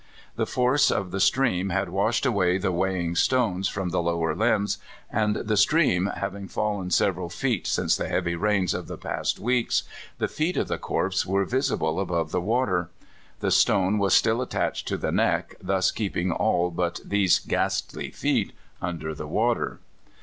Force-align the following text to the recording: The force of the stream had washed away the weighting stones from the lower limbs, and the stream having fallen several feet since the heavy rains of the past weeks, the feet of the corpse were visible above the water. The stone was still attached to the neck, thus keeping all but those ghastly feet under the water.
The 0.35 0.47
force 0.47 0.89
of 0.89 1.11
the 1.11 1.19
stream 1.19 1.69
had 1.69 1.89
washed 1.89 2.25
away 2.25 2.57
the 2.57 2.71
weighting 2.71 3.13
stones 3.13 3.67
from 3.69 3.89
the 3.89 4.01
lower 4.01 4.33
limbs, 4.35 4.79
and 5.11 5.35
the 5.35 5.55
stream 5.55 6.07
having 6.07 6.47
fallen 6.47 6.89
several 6.89 7.29
feet 7.29 7.67
since 7.67 7.95
the 7.95 8.07
heavy 8.09 8.33
rains 8.33 8.73
of 8.73 8.87
the 8.87 8.97
past 8.97 9.37
weeks, 9.37 9.83
the 10.17 10.27
feet 10.27 10.57
of 10.57 10.69
the 10.69 10.79
corpse 10.79 11.23
were 11.23 11.45
visible 11.45 11.99
above 11.99 12.31
the 12.31 12.41
water. 12.41 12.89
The 13.41 13.51
stone 13.51 13.99
was 13.99 14.15
still 14.15 14.41
attached 14.41 14.87
to 14.87 14.97
the 14.97 15.11
neck, 15.11 15.53
thus 15.61 15.91
keeping 15.91 16.31
all 16.31 16.71
but 16.71 16.99
those 17.05 17.37
ghastly 17.37 18.09
feet 18.09 18.53
under 18.81 19.13
the 19.13 19.27
water. 19.27 19.81